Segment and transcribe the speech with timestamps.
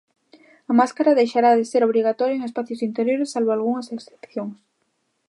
[0.71, 4.55] A máscara deixará de ser obrigatoria en espazos interiores salvo algunhas excepcións.